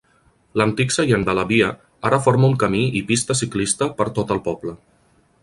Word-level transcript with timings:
L'antic 0.59 0.93
seient 0.95 1.25
de 1.27 1.35
la 1.39 1.43
via 1.51 1.67
ara 2.11 2.19
forma 2.29 2.49
un 2.53 2.57
camí 2.65 2.81
i 3.01 3.05
pista 3.11 3.37
ciclista 3.43 3.91
per 4.01 4.09
tot 4.19 4.35
el 4.39 4.43
poble. 4.51 4.77